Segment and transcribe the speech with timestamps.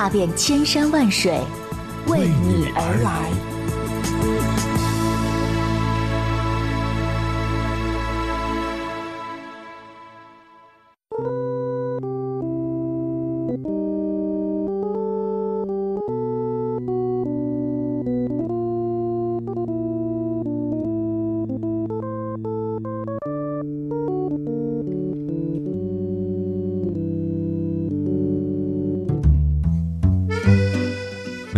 [0.00, 1.38] 踏遍千山万水，
[2.06, 3.49] 为你而来。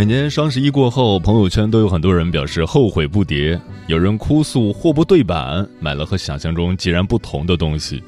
[0.02, 8.02] 每年双十一过后，朋友圈都有很多人表示后悔不迭，有人哭诉货不对版，买了和想象中截然不同的东西；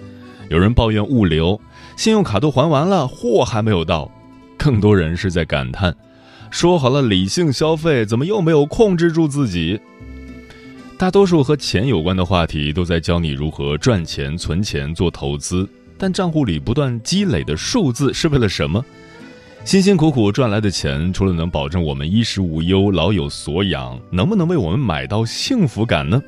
[0.50, 1.60] 有人抱怨物流，
[1.96, 4.10] 信用卡都还完了，货还没有到；
[4.58, 5.94] 更多人是在感叹，
[6.50, 9.78] 说好了理性消费，怎么又没有控制住自己？
[10.98, 18.84] 大多数和钱有关的话题都在教你如何赚钱、存钱、做投资，但账户里不断积累的数字是为了什么？
[19.64, 26.22] 辛辛苦苦赚来的钱，除了能保证我们衣食无忧、老有所养，能不能为我们买到幸福感呢？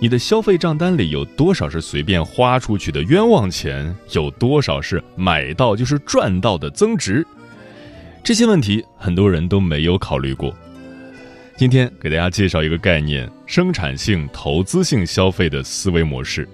[0.00, 3.94] 你的消费账单里有多少是随便花出去的冤枉钱？
[4.12, 7.24] 有多少是买到就是赚到的增值？
[8.24, 10.52] 这些问题很多人都没有考虑过。
[11.58, 16.48] 今天给大家介绍一个概念：生产性、投资性消费的思维模式。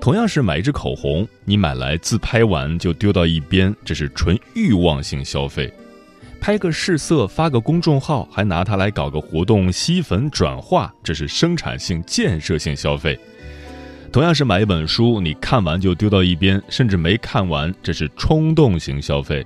[0.00, 5.68] 同样是买一支口红，你买来自拍完就丢到一边，这是纯欲望性消费；
[6.40, 13.18] 拍个试色发个公众号，还拿它来搞个活动吸粉转化，这是生产性建设性消费。
[14.12, 19.42] 同样是买一本书，你看完就丢到一边，甚至没看完，这是冲动型消费；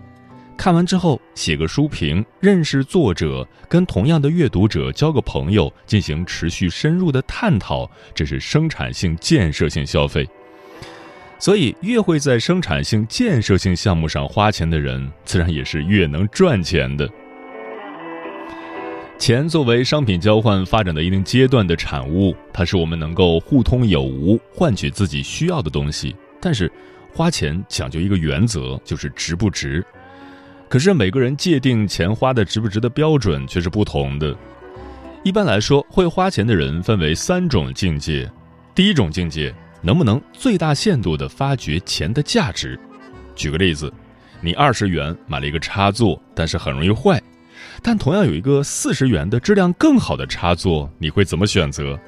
[0.58, 10.28] 看完之后写个书评，认识作者，跟同样的阅读者交个朋友，进行持续深入的探讨，这是生产性建设性消费。
[11.40, 17.08] 所以，越会在生产性、建设性项目上花钱的人，自然也是越能赚钱的。
[19.18, 26.14] 钱作为商品交换发展的一定阶段的产物，它是我们能够互通有无，换取自己需要的东西。
[26.42, 26.70] 但是，
[27.10, 29.82] 花钱讲究一个原则，就是值不值。
[30.68, 34.36] 可是，每个人界定钱花的值不值的标准却是不同的。
[35.22, 38.30] 一般来说，会花钱的人分为三种境界。
[38.74, 39.54] 第一种境界。
[39.82, 42.78] 能不能最大限度地发掘钱的价值？
[43.34, 43.92] 举个例子，
[44.40, 47.20] 你二十元买了一个插座，但是很容易坏，
[47.82, 51.98] 但同样有一个四十元的质量更好的插座，你会怎么选择？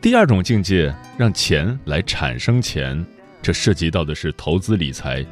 [0.00, 3.04] 第二种境界，让钱来产生钱，
[3.42, 5.26] 这涉及到的是投资理财。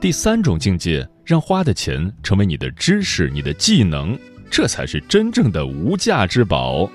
[0.00, 4.18] 第三种境界，让花的钱成为你的知识、你的技能，
[4.50, 6.90] 这才是真正的无价之宝。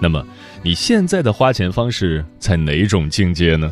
[0.00, 0.26] 那么。
[0.66, 3.70] 你现在的花钱方式在哪种境界呢？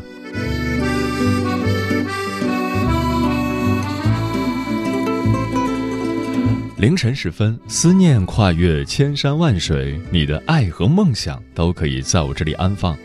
[6.77, 12.95] 凌晨时分，思念跨越千山万水，你的爱和梦想都可以在我这里安放。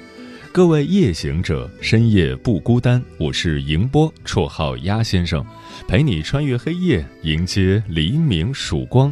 [0.52, 3.02] 各位夜行者，深夜不孤单。
[3.16, 5.42] 我是迎波，绰号鸭先生，
[5.86, 9.10] 陪你穿越黑夜，迎接黎明曙光。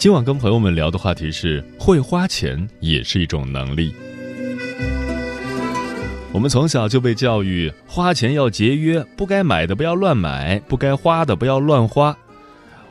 [0.00, 3.94] 今晚跟朋友们聊的话题是：会花钱也是一种能力。
[6.32, 12.16] 我们从小就被教育，花钱要节约，不该买的不要乱买，不该花的不要乱花。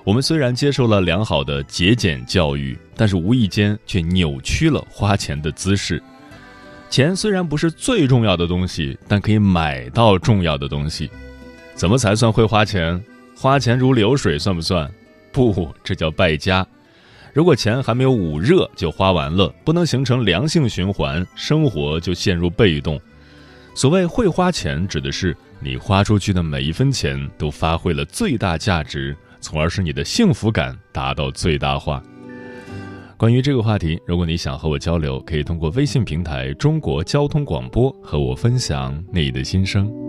[0.03, 5.99] 我们虽然接受了良好的节俭教育，但是无意间却扭曲了花钱的姿势。
[6.91, 11.09] 钱虽然不是最重要的东西，但可以买到重要的东西。
[11.73, 13.03] 怎么才算会花钱？
[13.35, 14.87] 花钱如流水算不算？
[15.31, 16.63] 不，这叫败家。
[17.33, 22.99] 如果钱还没有捂热就花完了，不能形成良性循环，生活就陷入被动。
[23.75, 32.03] 所谓会花钱，指的是你花出去的每一分钱都发挥了最大价值，从而使你的幸福感达到最大化。
[33.15, 40.08] 关于这个话题，如果你想和我交流，可以通过微信平台“中国交通广播”和我分享你的心声。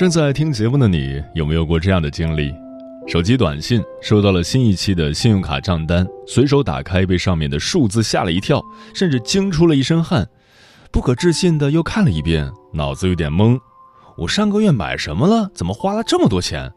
[0.00, 2.54] 正在听节目的你，有没有过这样的经历？
[3.06, 8.64] 手机短信收到了新一期的信用卡账单，随手打开，被上面的数字吓了一跳，
[8.94, 10.26] 甚至惊出了一身汗，
[10.90, 13.58] 不可置信的又看了一遍，脑子有点懵。
[14.16, 15.50] 我上个月买什么了？
[15.52, 16.72] 怎么花了这么多钱？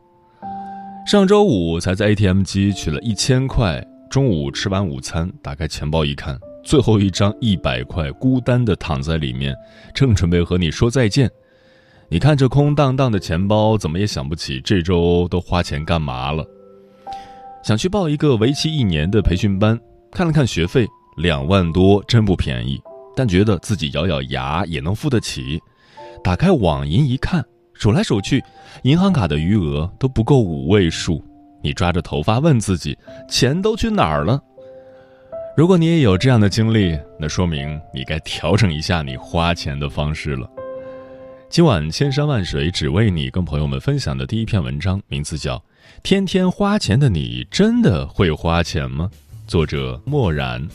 [1.08, 9.56] 上周五才在 ATM 机取了一千块，中午吃完午餐，打开钱包一看，最后一张一百块孤单的躺在里面，
[9.96, 11.32] 正准备和你说再见。
[12.10, 16.46] 你看这空荡荡的钱包，怎么也想不起这周都花钱干嘛了。
[17.64, 19.80] 想去报一个为期一年的培训班，
[20.12, 20.86] 看了看学费，
[21.18, 22.80] 两万多，真不便宜。
[23.16, 25.60] 但觉得自己咬咬牙也能付得起。
[26.24, 28.44] 打开网银一看，数来数去，
[28.84, 31.24] 银行卡的余额都不够五位数。
[31.64, 32.98] 你抓着头发问自己，
[33.30, 34.40] 钱都去哪儿了？
[35.56, 40.50] 如果你也有这样的经历，那说明你该调整一下你花钱的方式了。
[41.54, 45.56] 今晚千山万水只为你，跟朋友们分享的第一篇文章，名字叫
[46.02, 49.08] 《天天花钱的你真的会花钱吗》，
[49.48, 50.68] 作者墨然。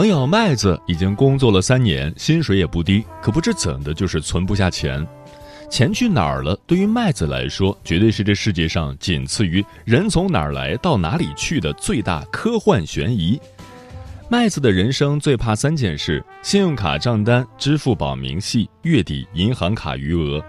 [0.00, 5.06] 朋友麦子已经工作了三年，薪水也不低，可不知怎的，就是存不下钱。
[5.68, 6.58] 钱去哪儿了？
[6.66, 13.38] 对于麦子来说，绝对是这世界上仅次于人从哪儿来到哪里去的最大科幻悬疑。
[14.30, 20.42] 麦子的人生最怕三件事：信用卡账单、支付宝明细、月底银行卡余额。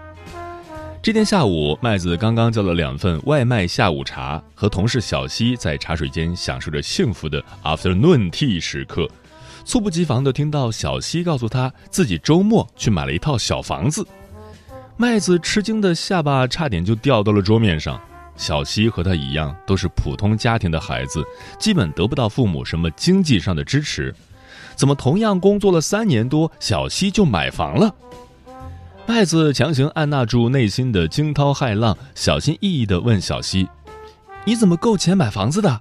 [1.02, 9.06] 这天下午，麦子刚刚叫了两份外卖下午茶，和同事小西在茶水间享受着幸福的 afternoon tea 时刻。
[9.64, 14.06] 猝不及防地听到小西告诉他自己周末去买了一套小房子，
[14.96, 18.00] 麦子吃惊的下巴差点就掉到了桌面上。
[18.34, 21.22] 小西和他一样，都是普通家庭的孩子，
[21.58, 24.12] 基本得不到父母什么经济上的支持，
[24.74, 27.94] 怎么同样工作了三年多，小西就买房了？
[29.06, 33.68] 麦子强行按捺住内心的惊涛骇浪，小心翼翼地问小西
[34.46, 35.80] ：“你怎么够钱买房子的？”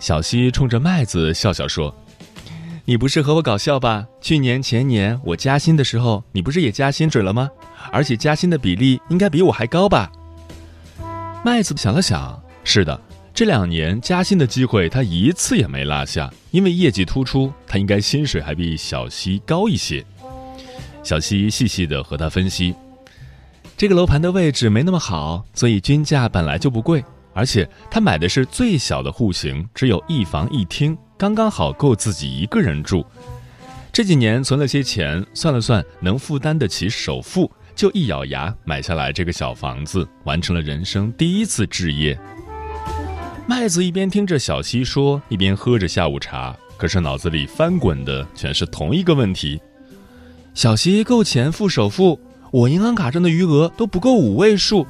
[0.00, 1.94] 小西冲着麦子笑笑说。
[2.86, 4.06] 你不是和我搞笑吧？
[4.20, 7.48] 去年前年我加薪的时候，你不是也加薪准了吗？
[7.90, 10.12] 而且加薪的比例应该比我还高吧？
[11.42, 13.00] 麦子想了想，是的，
[13.32, 20.04] 这两年加薪的机会他一次也没落下，因为业绩突出，他应该薪水还比小西高一些。
[21.02, 22.74] 小西细细的和他分析，
[23.78, 30.94] 这个楼盘的位置没那么好，所以均价本来就不贵，而且他买的是最小的户型，只有一房一厅。
[31.16, 33.04] 刚刚好够自己一个人住，
[33.92, 42.18] 这几年存了些钱，算了算能负担得起首付，就一咬牙买下来这个小房子，完成了人生第一次置业。
[43.46, 49.60] 麦子一边听着小西说，一边喝着下午茶，可是脑子里翻滚的全是同一个问题：
[50.52, 52.18] 小西够钱付首付，
[52.50, 54.84] 我银行卡上的余额都不够五位数，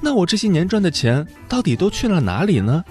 [0.00, 2.84] 那我这些年赚的钱到底都去了哪里呢？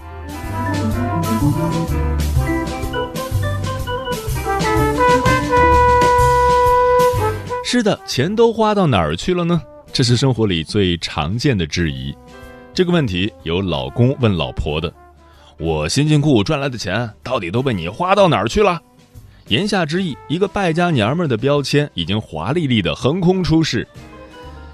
[7.69, 9.61] 是的，钱都花到哪儿去了呢？
[9.91, 12.15] 这是生活里最常见的质疑。
[12.73, 14.89] 这个问题有老公问老婆的
[15.59, 18.81] ：“我辛辛苦苦赚来的钱，到底都被你花到哪儿去了？”
[19.49, 23.85] 言下之意，一个败家娘们儿的标签已经华丽丽的横空出世。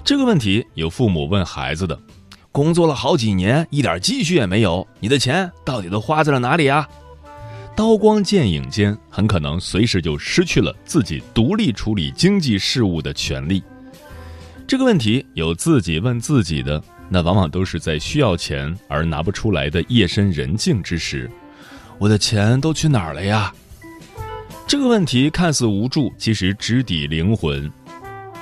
[0.04, 1.98] 这个问题有父母问孩子的
[2.52, 6.88] ：“工作了好几年，一点积蓄也没有，你的钱到底都花在了哪里啊？”
[7.76, 13.62] 刀光剑影间，很可能随时就失去了自己独立处理经济事务的权利。
[14.64, 21.28] 这个问题有自己问自己的，那往往都是在需要钱而拿不出来的夜深人静之时。
[21.98, 23.52] 我的钱都去哪儿了呀？
[24.68, 27.70] 这个问题看似无助，其实直抵灵魂。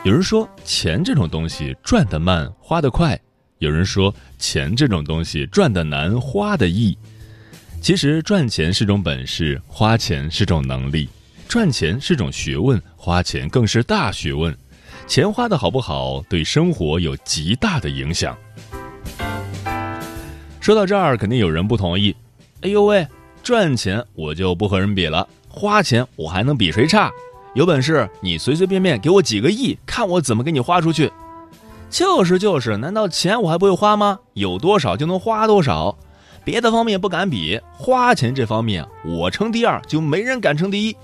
[0.05, 3.17] 有人说，钱这种东西赚得慢，花得快；
[3.59, 6.97] 有人说，钱这种东西赚得难，花得易。
[7.83, 11.09] 其实，赚钱是种本事，花钱是种能力；
[11.49, 14.57] 赚钱是种学问，花钱更是大学问。
[15.09, 18.39] 钱花的好不好，对生活有极大的影响。
[20.61, 22.15] 说到这儿，肯定有人不同意。
[22.61, 23.05] 哎呦喂，
[23.43, 27.11] 赚钱我就不和人比了，花钱我还能比谁差？
[27.57, 31.11] 有本事你随随便便给我几个亿，看我怎么给你花出去。
[31.91, 34.21] 就是就是，难道钱我还不会花吗？
[34.35, 35.99] 有多少就能花多少，
[36.45, 40.97] 别的方面不敢比，花钱这方面我称第二，就没人敢称第一。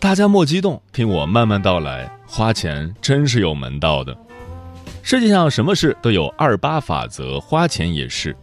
[0.00, 2.10] 大家莫激动，听我慢慢道来。
[2.26, 4.16] 花钱真是有门道的。
[5.02, 8.36] 世界上什么事都有二八法则，花钱也是。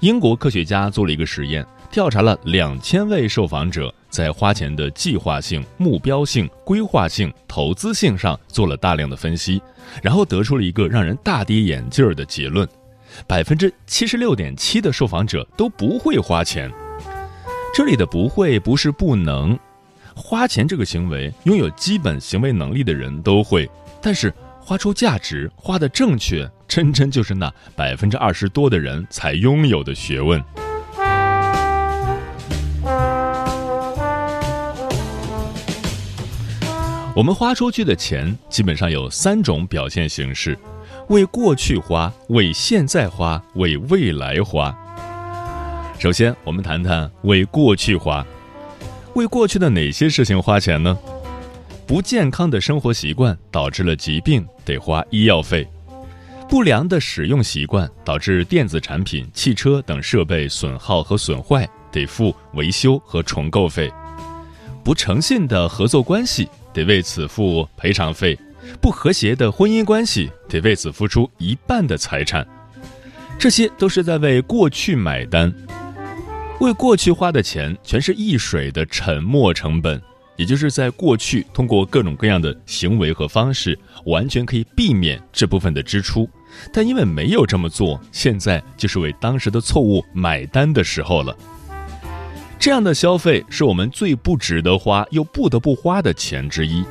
[0.00, 9.60] 英国科学家做了一个实验，调查了两千位受访者，在花钱的计划性、目标性、规划性、投资性上做了大量的分析，
[10.02, 12.66] 然后得出了一个让人大跌眼镜的结论：
[13.26, 16.70] 百分之七十六点七的受访者都不会花钱。
[17.74, 19.58] 这里的“不会”不是不能。
[20.14, 23.68] 花钱这个行为，拥有基本行为能力的人都会，
[24.00, 30.42] 但是花出价值、花的正确，真真就是那百分之二十多的人才拥有的学问。
[37.14, 40.58] 我们花出去的钱，基本上有三种表现形式：
[41.08, 44.74] 为过去花、为现在花、为未来花。
[45.98, 48.24] 首先，我们谈谈为过去花。
[49.14, 50.96] 为过去的哪些事情花钱呢？
[51.86, 55.64] 不健康的生活习惯导致了疾病，得花医药费；
[56.48, 63.90] 不良的使用习惯导致电子产品、汽车等设备损耗和损坏，得付维修和重构费；
[64.82, 68.34] 不诚信的合作关系得为此付赔偿费；
[68.80, 72.46] 不和谐的婚姻关系得为此付出一半的财产。
[73.38, 75.52] 这些都是在为过去买单。
[76.60, 80.00] 为过去花的钱全是易水的沉没成本，
[80.36, 86.28] 也就是在过去通过各种各样的行为和方式，完全可以避免这部分的支出，
[86.72, 91.36] 但因为没有这么做，现在就是为当时的错误买单的时候了。
[92.60, 96.84] 这样的消费是我们最不值得花又不得不花的钱之一，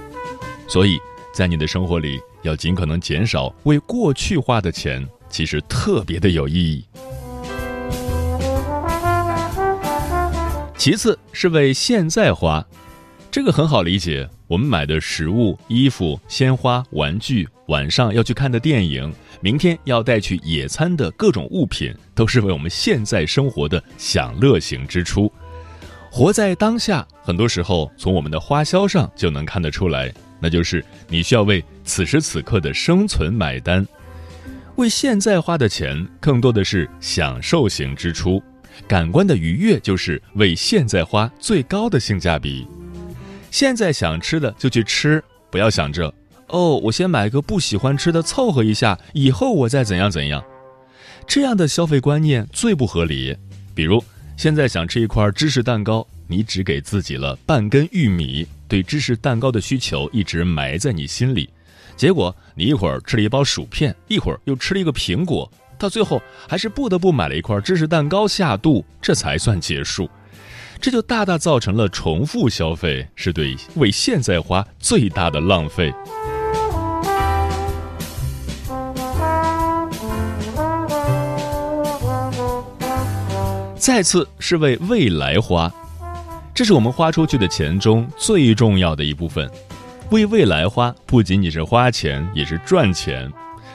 [0.68, 1.00] 所以
[1.34, 6.86] 在你的生活里要尽可能减少为过去花的钱，其实特别的有意义。
[10.78, 12.66] 其次是为现在花，
[13.30, 14.28] 这个很好理解。
[14.48, 25.32] 我们买的食物、衣服、鲜花、玩具，晚上要去看的电影，明天要带去野餐的各种物品，都是为我们现在生活的享乐型支出。
[26.12, 33.88] 活在当下，很多时候从我们的花销上就能看得出来，那就是你需要为此时此刻的生存买单。
[34.76, 38.42] 为现在花的钱，更多的是享受型支出。
[38.88, 42.66] 感官的愉悦就是为现在花最高的性价比。
[43.52, 46.12] 现在想吃的就去吃，不要想着
[46.48, 50.44] 哦，我先买个不喜欢吃的凑合一下，以后我再怎样怎样。
[51.28, 53.38] 这样的消费观念最不合理。
[53.76, 54.04] 比如
[54.36, 61.50] 现在想吃一块芝士蛋糕，你只给自己了半根玉米，对芝士蛋糕的需求一直埋在你心里，
[61.98, 65.52] 结果你一会儿吃了一包薯片，一会儿又吃了一个苹果。
[65.78, 70.10] 到最后还是不得不买了一块芝士蛋糕下肚，这才算结束。
[70.80, 75.94] 这就大大造成了重复消费，是对为现在花最大的浪费。
[83.76, 85.70] 再次是为未来花，
[86.54, 89.50] 这是我们花出去的钱中最重要的一部分。
[90.10, 93.32] 为未来花，不仅仅是花钱，也是赚钱。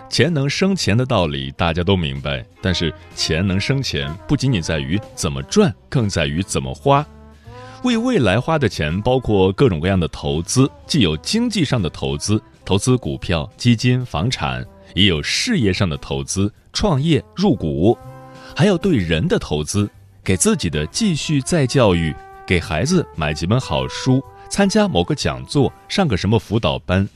[0.09, 7.05] 钱能生钱的道理大家都明白，但是钱能生钱不仅仅在于怎么赚，更在于怎么花。
[7.83, 14.65] 为未来花的钱包括各种各样的投资，既有经济上的投资，投资股票、基金、房产，
[14.95, 17.97] 也有事业上的投资，创业入股，
[18.55, 19.89] 还有对人的投资，
[20.23, 22.15] 给自己的继续再教育，
[22.47, 27.07] 给孩子买几本好书，参加某个讲座，上个什么辅导班，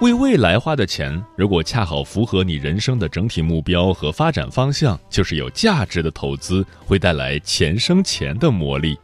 [0.00, 8.98] 为未来花的钱，如果恰好符合你人生的整体目标和发展方向，就是有价值的投资，会带来钱生钱的魔力。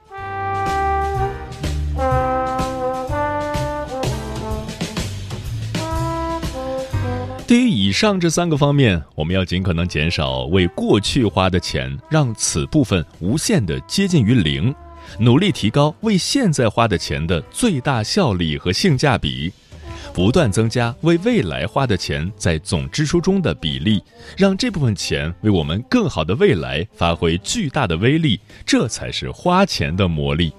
[7.46, 14.74] 对于以上这三个方面，我们要尽可能减少为过去花的钱，让此部分无限的接近于零。
[15.18, 19.52] 努力提高为现在花的钱的最大效率和性价比。
[20.12, 24.00] 不断增加为未来花的钱在总支出中的比例，
[24.36, 30.52] 让这部分钱为我们更好的未来发挥巨大的威力，这才是花钱的魔力。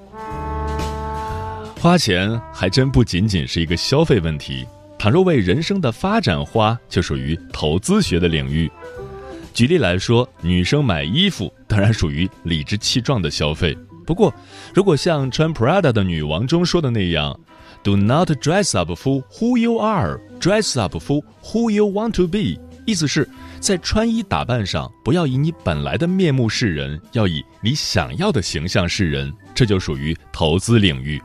[1.80, 4.66] 花钱还真不仅仅是一个消费问题，
[5.00, 8.70] 倘若为人生的发展花，就属于投资学的领域。
[9.54, 14.34] 举例来说，女生买衣服当然属于理直气壮的消费，不过，
[14.74, 17.40] 如果像穿 Prada 的女王中说的那样。
[17.84, 22.60] Do not dress up for who you are, dress up for who you want to be。
[22.84, 29.32] 意思是，在穿衣打扮上，不要以你本来的面目示人，要以你想要的形象示人。
[29.54, 31.22] 这就属于投资领域。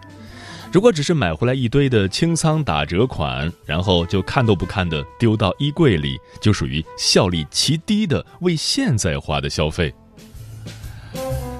[0.71, 9.95] 如果只是买回来一堆的清仓打折款，然后就看都不看的丢到衣柜里，就属于效率极低的为现在花的消费。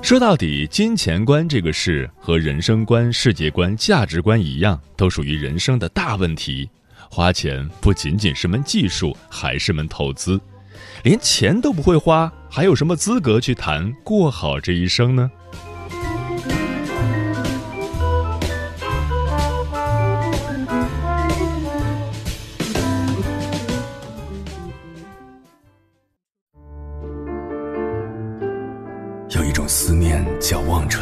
[0.03, 6.69] 说到底，金钱观这个事和人生观、世界观、价值观一样，都属于人生的大问题。
[7.09, 10.41] 花钱不仅仅是门技术，还是门投资。
[11.05, 15.31] 连钱都不会花，还有什么资格去谈过好这一生呢？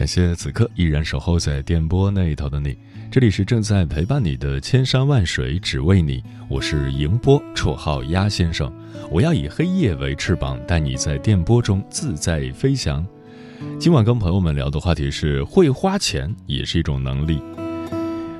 [0.00, 2.74] 感谢此刻依然守候在电波那一头的你，
[3.10, 8.72] 这里是正在陪伴你的千山万水只为你，我是迎波，绰号鸭先生。
[9.10, 13.06] 我要以黑夜为翅膀，带你在电波中自在飞翔。
[13.78, 17.42] 今晚跟朋友们聊的话题是会花钱也是一种能力。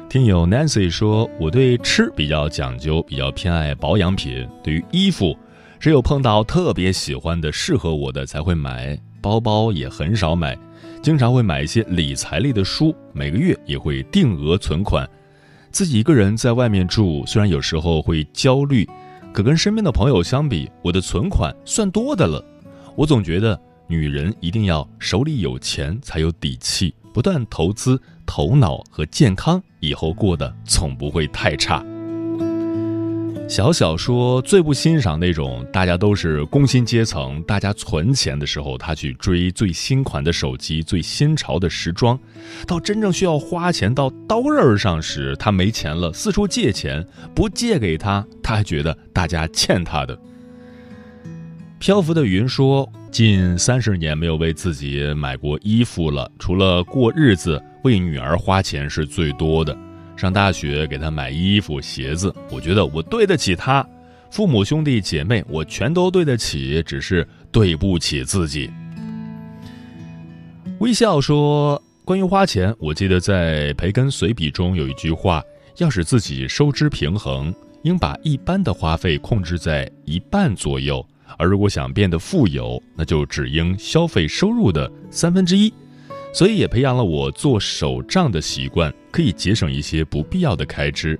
[0.09, 4.49] 听友 Nancy 说，我对吃比较讲究，比较偏爱保养品。
[4.65, 5.37] 对于衣服，
[5.79, 8.99] 只有碰到特别喜欢的、适合我的才会买。
[9.23, 10.57] 包包也很少买。
[11.03, 15.09] 经常会买一些理财类的书，每个月也会定额存款。
[15.71, 18.87] 自己一个人在外面住，虽然有时候会焦虑，
[19.33, 22.45] 可跟身边的朋友相比，我的存款算多的了。
[22.97, 31.83] 我总觉得女人一定要手里有钱才有底气，不断投资头脑和健康，以后过得总不会太差。
[33.51, 42.17] 小小说最不欣赏那种大家都是工薪阶层，大家存钱的时候，他去追最新款的手机、最新潮的时装，
[42.65, 50.17] 到真正需要花钱到刀刃上时，他没钱了，四处借钱，不借给他，他还觉得大家欠他的。
[51.81, 59.77] 漂浮的云说，近三十年没有为自己买过衣服了，除了过日子，为女儿花钱是最多的。
[60.21, 63.85] 上大学给他买衣服鞋子，我觉得我对得起他，
[64.31, 68.71] 父母兄弟姐妹我全都对得起，只是对不起自己。
[70.81, 75.43] 微笑说：“关于花钱，我记得在培根随笔中有一句话：
[75.79, 77.55] 要使自己收支平衡，
[77.85, 81.03] 应把一般的花费控制在一半左右；
[81.39, 85.73] 而如果想变得富有，那就只应消费收入的三分之一。”
[86.33, 91.19] 所以也培养了我做手账的习惯，可以节省一些不必要的开支。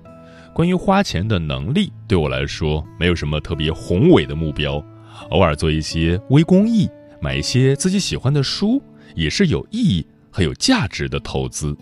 [0.53, 4.83] 关于花钱的能力，对我来说没有什么特别宏伟的目标，
[5.29, 6.89] 偶尔做一些微公益，
[7.21, 8.81] 买一些自己喜欢的书，
[9.15, 11.75] 也是有意义和有价值的投资。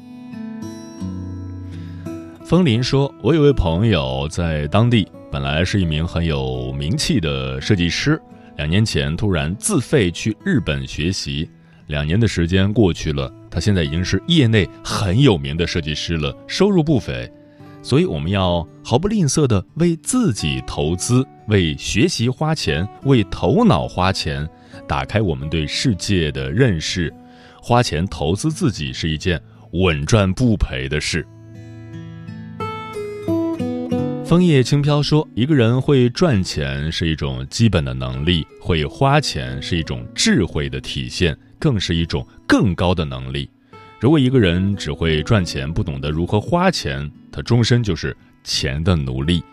[2.43, 8.19] 风林说：“我有位朋友在当地，本来是一名很有名气的设计师，
[8.57, 11.47] 两年前突然自费去日本学习。”
[11.89, 17.29] 两年的时间过去了，他现在已经是业内很有名的设计师了，收入不菲。
[17.81, 24.47] 所以我们要毫不吝啬地为自己投资，为学习花钱，为头脑花钱，
[24.87, 27.11] 打开我们对世界的认识。
[27.59, 31.25] 花钱投资自己是一件稳赚不赔的事。
[34.23, 43.49] 枫叶轻飘说：“一个人会赚钱是一种基本的能力，会花钱是一种智慧的体现。”更是一种更高的能力。
[43.99, 49.43] 如果一个人只会赚钱，不懂得如何花钱，他终身就是钱的奴隶。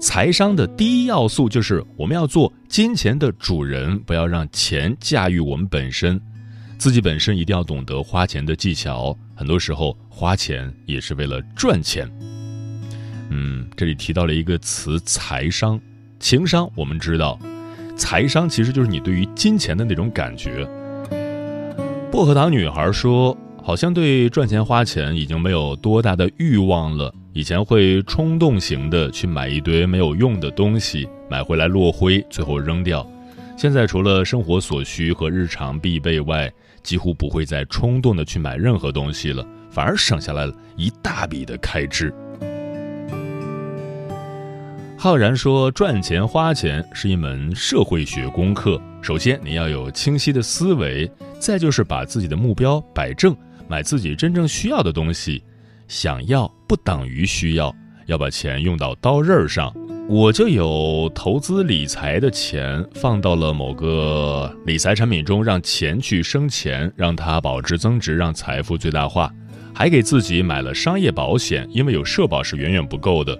[0.00, 6.20] 财商的第一要素就是我们要做金钱的主人，不要让钱驾驭我们本身。
[6.78, 12.10] 自己本身一定要懂得花钱的技巧，很多时候花钱也是为了赚钱。
[13.30, 15.80] 嗯，这里提到了一个词“财商”，
[16.20, 17.38] 情商我们知道，
[17.96, 20.68] 财商其实就是你对于金钱的那种感觉。
[22.16, 27.12] 薄荷糖女孩说：“好像对赚钱花钱已经没有多大的欲望了。
[27.34, 33.06] 以前会冲动型的去买一堆没有用的东西，买回来落灰，最后扔掉。
[33.54, 36.50] 现在除了生活所需和日常必备外，
[36.82, 42.10] 几乎不会再冲动的去买任何东西了，反而省下来了一大笔的开支。”
[44.96, 48.80] 浩然说：“赚钱花钱是一门社会学功课。
[49.02, 51.06] 首先，你要有清晰的思维；
[51.38, 53.36] 再就是把自己的目标摆正，
[53.68, 55.42] 买自己真正需要的东西。
[55.88, 57.74] 想要不等于需要，
[58.06, 59.72] 要把钱用到刀刃上。
[60.08, 69.32] 我就有投资理财的钱，放到了某个理财产品中，让钱去生钱，让它保值增值，让财富最大化。
[69.74, 73.36] 还给自己买了商业保险，因为有社保是远远不够的。”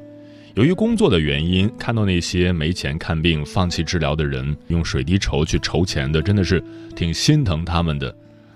[0.57, 6.64] 由于工作的原因，看到那些没钱看病、放弃治疗的人，用水滴筹去筹钱的，真的是
[6.95, 8.14] 挺心疼他们的。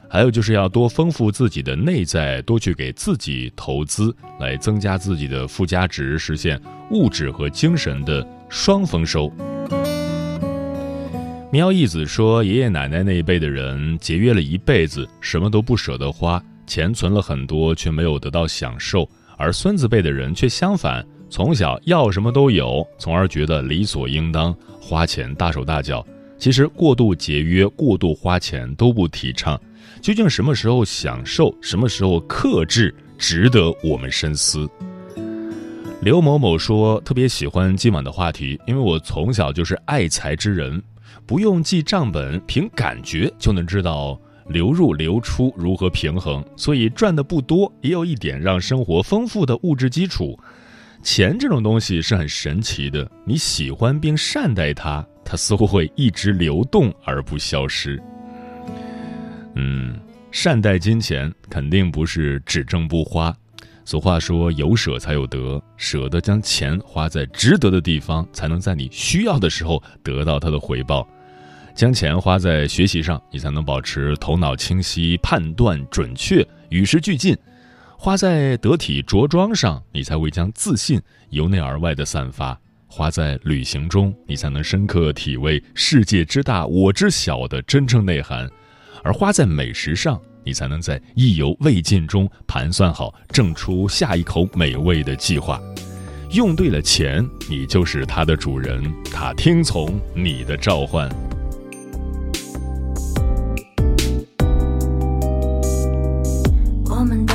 [0.09, 6.59] 还有就是要多丰富自己的内在，多去给自己投资，来增加自己的附加值，实现
[6.91, 9.31] 物质和精神的双丰收。
[11.53, 26.05] 喵义子说：“爷爷奶奶那一辈的人节约了一辈子，什么都不舍得花，钱存了很多，却没有得到享受；而孙子辈的人却相反。”从小要什么都有，从而觉得理所应当花钱大手大脚。
[26.37, 29.59] 其实过度节约、过度花钱都不提倡。
[30.03, 34.69] 究竟什么时候享受，什么时候克制，值得我们深思。
[36.01, 40.83] 刘某某说：“特别喜欢今晚的话题，因为我从小就是爱财之人，
[41.27, 50.37] 不用记账本，凭感觉就能知道流入流出如何平衡，所以赚的不多，也有一点让生活丰富的物质基础。”
[51.03, 58.01] 钱这种东西是很神奇的，你喜欢并善待它，它似乎会一直流动而不消失。
[59.55, 59.99] 嗯，
[60.31, 63.35] 善待金钱肯定不是只挣不花。
[63.85, 71.09] 俗话说，有舍才有得，舍得将钱花在值得的地方，才能在你需要的时候得到它的回报。
[71.75, 77.37] 将钱花在学习上，你才能保持头脑清晰、判断准确、与时俱进。
[78.03, 88.49] 花在得体着装上，你才会将自信由内而外的散发；花在旅行中，你才能深刻体味世界之大我之小的真正内涵；
[89.05, 95.61] 而花在美食上，你才能在意犹未尽中盘算好挣出下一口美味的计划。
[96.31, 98.83] 用对了钱，你就是它的主人，
[99.13, 101.07] 它听从你的召唤。
[106.89, 107.27] 我们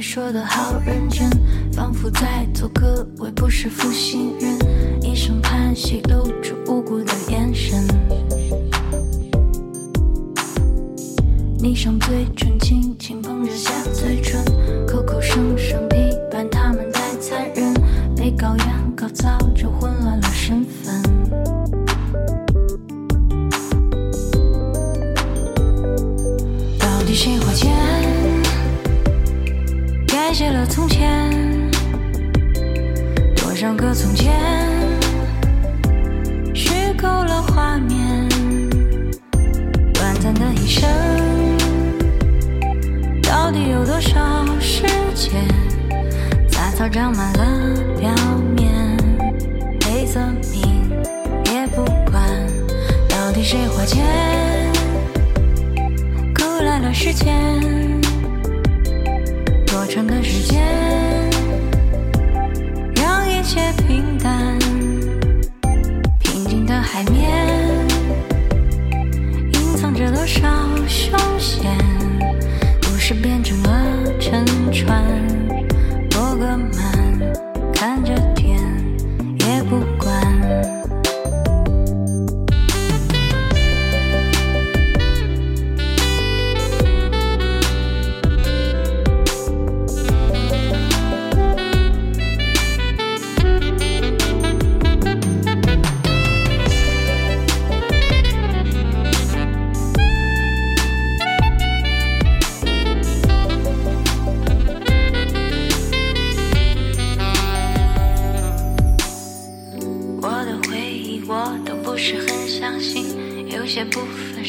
[0.00, 1.28] 说的好认真，
[1.72, 4.56] 仿佛在做个位不是负心人，
[5.02, 7.84] 一声叹息，露出无辜的眼神。
[11.58, 12.47] 你上嘴唇，
[56.98, 57.97] 时间。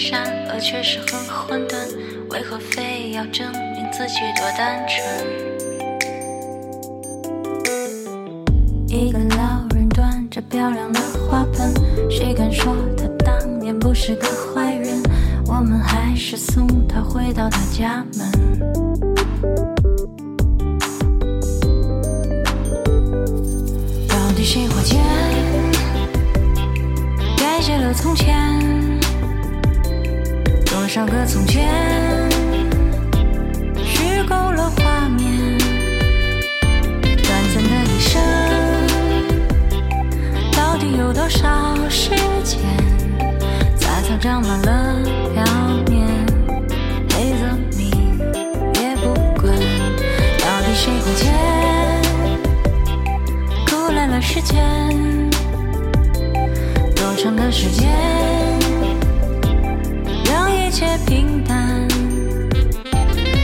[0.01, 1.75] 善恶确实很混沌，
[2.29, 5.03] 为何非要证明自己多单纯？
[8.87, 11.73] 一个老人端着漂亮的花盆，
[12.09, 15.03] 谁敢说他当年不是个坏人？
[15.45, 18.31] 我们还是送他回到他家门。
[24.07, 24.97] 到底谁花钱
[27.35, 28.57] 改写了从前？
[30.89, 31.69] 多少个从前
[33.77, 35.55] 虚构了画面？
[37.21, 38.19] 短暂的一生，
[40.51, 42.09] 到底有多少时
[42.43, 42.59] 间？
[43.75, 45.03] 杂草长满了
[45.35, 45.43] 表
[45.87, 46.07] 面，
[47.11, 48.19] 黑泽明
[48.81, 49.53] 也不管，
[50.39, 51.31] 到底谁亏欠
[53.67, 54.57] 哭来了时间？
[56.95, 58.58] 多长的时间？
[60.69, 61.87] 一切平淡，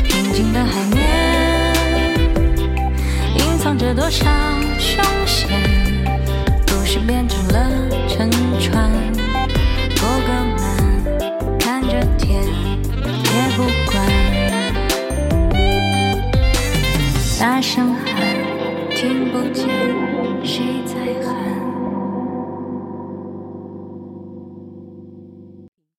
[0.03, 1.73] 平静的海面，
[3.39, 4.23] 隐藏着多少
[4.77, 5.49] 凶险？
[6.67, 7.67] 故事变成了
[8.07, 8.91] 沉船，
[9.99, 14.05] 过个门，看着天，也不管，
[17.39, 18.13] 大声喊，
[18.95, 20.04] 听不见。